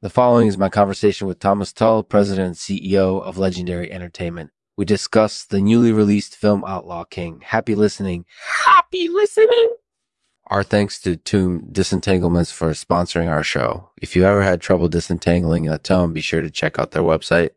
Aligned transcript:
The 0.00 0.10
following 0.10 0.46
is 0.46 0.56
my 0.56 0.68
conversation 0.68 1.26
with 1.26 1.40
Thomas 1.40 1.72
Tull, 1.72 2.04
President 2.04 2.46
and 2.46 2.54
CEO 2.54 3.20
of 3.20 3.36
Legendary 3.36 3.90
Entertainment. 3.90 4.52
We 4.76 4.84
discuss 4.84 5.44
the 5.44 5.60
newly 5.60 5.90
released 5.90 6.36
film 6.36 6.64
Outlaw 6.64 7.02
King. 7.02 7.40
Happy 7.44 7.74
listening. 7.74 8.24
Happy 8.64 9.08
listening. 9.08 9.74
Our 10.46 10.62
thanks 10.62 11.00
to 11.00 11.16
Tune 11.16 11.66
Disentanglements 11.72 12.52
for 12.52 12.70
sponsoring 12.70 13.28
our 13.28 13.42
show. 13.42 13.90
If 14.00 14.14
you 14.14 14.22
ever 14.22 14.44
had 14.44 14.60
trouble 14.60 14.88
disentangling 14.88 15.68
a 15.68 15.78
tone, 15.78 16.12
be 16.12 16.20
sure 16.20 16.42
to 16.42 16.50
check 16.50 16.78
out 16.78 16.92
their 16.92 17.02
website. 17.02 17.50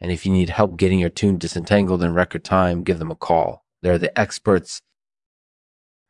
And 0.00 0.10
if 0.10 0.26
you 0.26 0.32
need 0.32 0.50
help 0.50 0.76
getting 0.76 0.98
your 0.98 1.08
tune 1.08 1.38
disentangled 1.38 2.02
in 2.02 2.14
record 2.14 2.42
time, 2.42 2.82
give 2.82 2.98
them 2.98 3.12
a 3.12 3.14
call. 3.14 3.64
They're 3.80 3.96
the 3.96 4.18
experts. 4.18 4.82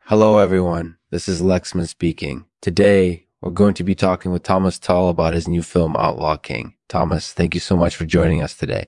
Hello, 0.05 0.39
everyone. 0.39 0.97
This 1.11 1.29
is 1.29 1.43
Lexman 1.43 1.87
speaking. 1.87 2.47
Today, 2.63 3.27
we're 3.41 3.51
going 3.51 3.75
to 3.75 3.85
be 3.85 3.95
talking 3.95 4.33
with 4.33 4.43
Thomas 4.43 4.79
Tull 4.79 5.09
about 5.09 5.35
his 5.35 5.49
new 5.49 5.63
film, 5.63 5.97
Outlaw 5.97 6.37
King. 6.37 6.75
Thomas, 6.89 7.33
thank 7.33 7.55
you 7.55 7.61
so 7.61 7.77
much 7.77 7.97
for 7.97 8.05
joining 8.05 8.43
us 8.43 8.55
today. 8.55 8.87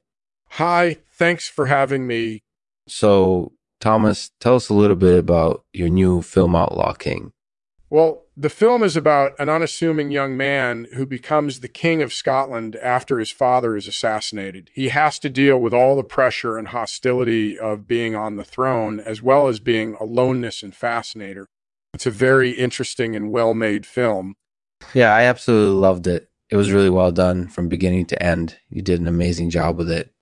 Hi, 0.51 0.99
thanks 1.11 1.49
for 1.49 1.67
having 1.67 2.07
me. 2.07 2.43
So, 2.87 3.53
Thomas, 3.81 4.31
tell 4.41 4.57
us 4.57 4.69
a 4.69 4.75
little 4.75 4.97
bit 4.97 5.19
about 5.19 5.65
your 5.73 5.89
new 5.89 6.21
film, 6.21 6.55
Outlaw 6.55 6.93
King. 6.93 7.33
Well, 7.89 8.25
the 8.37 8.51
film 8.51 8.83
is 8.83 8.97
about 8.97 9.39
an 9.39 9.49
unassuming 9.49 10.11
young 10.11 10.37
man 10.37 10.87
who 10.95 11.05
becomes 11.05 11.61
the 11.61 11.69
king 11.69 12.03
of 12.03 12.13
Scotland 12.13 12.77
after 12.77 13.19
his 13.19 13.31
father 13.31 13.77
is 13.77 13.87
assassinated. 13.87 14.71
He 14.75 14.89
has 14.89 15.19
to 15.21 15.29
deal 15.29 15.59
with 15.59 15.75
all 15.75 15.97
the 15.97 16.05
pressure 16.05 16.57
and 16.57 16.69
hostility 16.69 17.59
of 17.59 17.87
being 17.87 18.15
on 18.15 18.37
the 18.37 18.45
throne, 18.45 19.01
as 19.01 19.23
well 19.23 19.49
as 19.49 19.61
being 19.61 19.97
aloneness 20.01 20.63
and 20.63 20.75
fascinator. 20.75 21.49
It's 21.93 22.07
a 22.07 22.11
very 22.11 22.53
interesting 22.53 23.15
and 23.15 23.31
well 23.31 23.53
made 23.53 23.85
film. 23.85 24.37
Yeah, 24.95 25.15
I 25.15 25.23
absolutely 25.23 25.77
loved 25.77 26.07
it. 26.07 26.29
It 26.51 26.57
was 26.57 26.71
really 26.71 26.91
well 26.91 27.13
done 27.13 27.49
from 27.49 27.69
beginning 27.69 28.07
to 28.07 28.23
end. 28.23 28.59
You 28.69 28.83
did 28.83 29.01
an 29.01 29.07
amazing 29.07 29.51
job 29.51 29.79
with 29.79 29.91
it. 29.91 30.13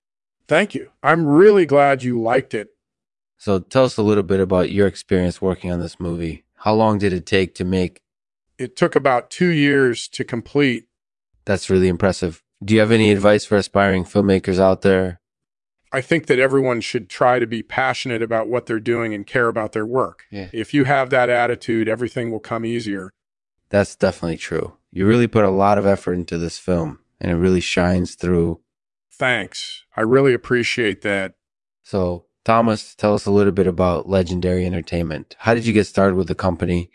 Thank 0.47 0.73
you. 0.73 0.89
I'm 1.03 1.25
really 1.25 1.65
glad 1.65 2.03
you 2.03 2.21
liked 2.21 2.53
it. 2.53 2.69
So 3.37 3.59
tell 3.59 3.85
us 3.85 3.97
a 3.97 4.03
little 4.03 4.23
bit 4.23 4.39
about 4.39 4.71
your 4.71 4.87
experience 4.87 5.41
working 5.41 5.71
on 5.71 5.79
this 5.79 5.99
movie. 5.99 6.45
How 6.57 6.73
long 6.73 6.99
did 6.99 7.11
it 7.11 7.25
take 7.25 7.55
to 7.55 7.65
make? 7.65 8.01
It 8.57 8.75
took 8.75 8.95
about 8.95 9.29
two 9.29 9.47
years 9.47 10.07
to 10.09 10.23
complete. 10.23 10.87
That's 11.45 11.69
really 11.69 11.87
impressive. 11.87 12.43
Do 12.63 12.75
you 12.75 12.79
have 12.79 12.91
any 12.91 13.11
advice 13.11 13.43
for 13.43 13.57
aspiring 13.57 14.05
filmmakers 14.05 14.59
out 14.59 14.83
there? 14.83 15.19
I 15.91 15.99
think 16.01 16.27
that 16.27 16.39
everyone 16.39 16.79
should 16.81 17.09
try 17.09 17.39
to 17.39 17.47
be 17.47 17.63
passionate 17.63 18.21
about 18.21 18.47
what 18.47 18.67
they're 18.67 18.79
doing 18.79 19.13
and 19.13 19.25
care 19.27 19.47
about 19.47 19.71
their 19.73 19.85
work. 19.85 20.25
Yeah. 20.31 20.49
If 20.53 20.73
you 20.73 20.85
have 20.85 21.09
that 21.09 21.29
attitude, 21.29 21.89
everything 21.89 22.31
will 22.31 22.39
come 22.39 22.63
easier. 22.63 23.11
That's 23.71 23.95
definitely 23.95 24.37
true. 24.37 24.73
You 24.91 25.07
really 25.07 25.27
put 25.27 25.45
a 25.45 25.49
lot 25.49 25.77
of 25.77 25.85
effort 25.85 26.13
into 26.13 26.37
this 26.37 26.59
film, 26.59 26.99
and 27.19 27.31
it 27.31 27.35
really 27.35 27.61
shines 27.61 28.15
through. 28.15 28.59
Thanks. 29.11 29.85
I 29.95 30.01
really 30.01 30.33
appreciate 30.33 31.01
that. 31.01 31.35
So, 31.81 32.25
Thomas, 32.43 32.93
tell 32.93 33.13
us 33.13 33.25
a 33.25 33.31
little 33.31 33.53
bit 33.53 33.67
about 33.67 34.09
Legendary 34.09 34.65
Entertainment. 34.65 35.35
How 35.39 35.53
did 35.53 35.65
you 35.65 35.73
get 35.73 35.85
started 35.85 36.15
with 36.15 36.27
the 36.27 36.35
company? 36.35 36.91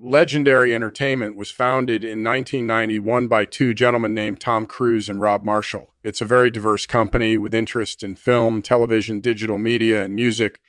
Legendary 0.00 0.74
Entertainment 0.74 1.36
was 1.36 1.50
founded 1.50 2.02
in 2.04 2.24
1991 2.24 3.28
by 3.28 3.44
two 3.44 3.74
gentlemen 3.74 4.14
named 4.14 4.40
Tom 4.40 4.66
Cruise 4.66 5.08
and 5.08 5.20
Rob 5.20 5.44
Marshall. 5.44 5.94
It's 6.02 6.20
a 6.20 6.24
very 6.24 6.50
diverse 6.50 6.86
company 6.86 7.36
with 7.36 7.54
interest 7.54 8.02
in 8.02 8.16
film, 8.16 8.62
television, 8.62 9.20
digital 9.20 9.58
media, 9.58 10.04
and 10.04 10.14
music. 10.14 10.60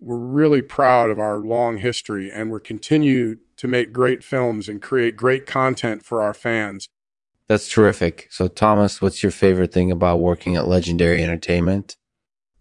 We're 0.00 0.16
really 0.16 0.62
proud 0.62 1.10
of 1.10 1.18
our 1.18 1.38
long 1.38 1.78
history 1.78 2.30
and 2.30 2.50
we're 2.50 2.60
continue 2.60 3.36
to 3.56 3.68
make 3.68 3.92
great 3.92 4.22
films 4.22 4.68
and 4.68 4.80
create 4.80 5.16
great 5.16 5.46
content 5.46 6.04
for 6.04 6.22
our 6.22 6.34
fans. 6.34 6.88
That's 7.48 7.68
terrific. 7.68 8.28
So, 8.30 8.46
Thomas, 8.46 9.00
what's 9.00 9.22
your 9.22 9.32
favorite 9.32 9.72
thing 9.72 9.90
about 9.90 10.20
working 10.20 10.54
at 10.54 10.68
Legendary 10.68 11.22
Entertainment? 11.22 11.96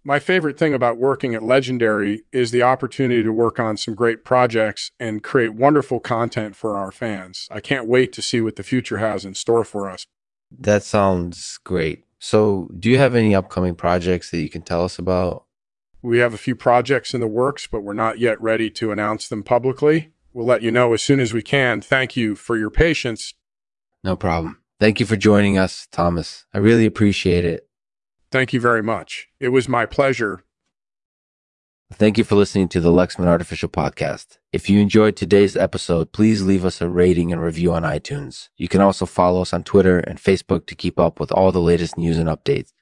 My 0.03 0.19
favorite 0.19 0.57
thing 0.57 0.73
about 0.73 0.97
working 0.97 1.35
at 1.35 1.43
Legendary 1.43 2.23
is 2.31 2.51
the 2.51 2.63
opportunity 2.63 3.21
to 3.21 3.33
work 3.33 3.59
on 3.59 3.75
some 3.75 3.93
great 3.93 4.23
projects 4.23 4.91
and 4.97 5.21
create 5.21 5.53
wonderful 5.53 5.99
content 5.99 6.55
for 6.55 6.77
our 6.77 6.93
fans. 6.93 7.49
I 7.51 7.59
can't 7.59 7.89
wait 7.89 8.13
to 8.13 8.21
see 8.21 8.39
what 8.39 8.55
the 8.55 8.63
future 8.63 8.99
has 8.99 9.25
in 9.25 9.33
store 9.33 9.65
for 9.65 9.89
us. 9.89 10.05
That 10.57 10.83
sounds 10.83 11.59
great. 11.65 12.05
So, 12.19 12.69
do 12.79 12.89
you 12.89 12.97
have 12.97 13.15
any 13.15 13.35
upcoming 13.35 13.75
projects 13.75 14.31
that 14.31 14.39
you 14.39 14.49
can 14.49 14.61
tell 14.61 14.85
us 14.85 14.97
about? 14.97 15.43
We 16.01 16.19
have 16.19 16.33
a 16.33 16.37
few 16.37 16.55
projects 16.55 17.13
in 17.13 17.21
the 17.21 17.27
works, 17.27 17.67
but 17.67 17.81
we're 17.81 17.93
not 17.93 18.19
yet 18.19 18.41
ready 18.41 18.69
to 18.71 18.91
announce 18.91 19.27
them 19.27 19.43
publicly. 19.43 20.11
We'll 20.33 20.45
let 20.45 20.61
you 20.61 20.71
know 20.71 20.93
as 20.93 21.01
soon 21.01 21.19
as 21.19 21.33
we 21.33 21.41
can. 21.41 21.81
Thank 21.81 22.15
you 22.15 22.35
for 22.35 22.57
your 22.57 22.69
patience. 22.69 23.33
No 24.03 24.15
problem. 24.15 24.59
Thank 24.79 24.99
you 24.99 25.05
for 25.05 25.15
joining 25.15 25.57
us, 25.57 25.87
Thomas. 25.91 26.45
I 26.53 26.59
really 26.59 26.85
appreciate 26.85 27.43
it. 27.43 27.67
Thank 28.31 28.53
you 28.53 28.59
very 28.59 28.83
much. 28.83 29.27
It 29.39 29.49
was 29.49 29.67
my 29.67 29.85
pleasure. 29.85 30.43
Thank 31.93 32.17
you 32.17 32.25
for 32.25 32.35
listening 32.35 32.67
to 32.69 32.81
the 32.81 32.91
Lexman 32.91 33.27
Artificial 33.27 33.69
Podcast. 33.69 34.39
If 34.51 34.69
you 34.69 34.81
enjoyed 34.81 35.15
today's 35.15 35.55
episode, 35.55 36.11
please 36.11 36.43
leave 36.43 36.65
us 36.65 36.81
a 36.81 36.89
rating 36.89 37.31
and 37.31 37.41
review 37.41 37.73
on 37.73 37.83
iTunes. 37.83 38.49
You 38.57 38.67
can 38.67 38.81
also 38.81 39.05
follow 39.05 39.41
us 39.41 39.53
on 39.53 39.63
Twitter 39.63 39.99
and 39.99 40.19
Facebook 40.19 40.67
to 40.67 40.75
keep 40.75 40.99
up 40.99 41.19
with 41.19 41.31
all 41.31 41.53
the 41.53 41.61
latest 41.61 41.97
news 41.97 42.17
and 42.17 42.27
updates. 42.27 42.73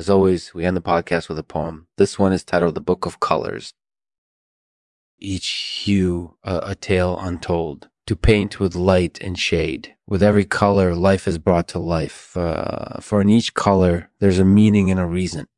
As 0.00 0.08
always, 0.08 0.54
we 0.54 0.64
end 0.64 0.78
the 0.78 0.80
podcast 0.80 1.28
with 1.28 1.38
a 1.38 1.42
poem. 1.42 1.86
This 1.98 2.18
one 2.18 2.32
is 2.32 2.42
titled 2.42 2.74
The 2.74 2.80
Book 2.80 3.04
of 3.04 3.20
Colors. 3.20 3.74
Each 5.18 5.46
hue 5.84 6.38
a, 6.42 6.60
a 6.68 6.74
tale 6.74 7.18
untold, 7.20 7.90
to 8.06 8.16
paint 8.16 8.58
with 8.58 8.74
light 8.74 9.18
and 9.20 9.38
shade. 9.38 9.94
With 10.06 10.22
every 10.22 10.46
color, 10.46 10.94
life 10.94 11.28
is 11.28 11.36
brought 11.36 11.68
to 11.68 11.78
life. 11.78 12.34
Uh, 12.34 12.98
for 13.02 13.20
in 13.20 13.28
each 13.28 13.52
color, 13.52 14.10
there's 14.20 14.38
a 14.38 14.44
meaning 14.46 14.90
and 14.90 14.98
a 14.98 15.04
reason. 15.04 15.48